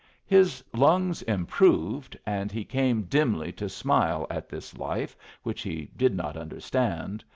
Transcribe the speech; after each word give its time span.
His 0.25 0.63
lungs 0.73 1.21
improved, 1.21 2.17
and 2.25 2.51
he 2.51 2.65
came 2.65 3.03
dimly 3.03 3.51
to 3.51 3.69
smile 3.69 4.25
at 4.31 4.49
this 4.49 4.75
life 4.79 5.15
which 5.43 5.61
he 5.61 5.91
did 5.95 6.15
not 6.15 6.35
understand. 6.35 7.23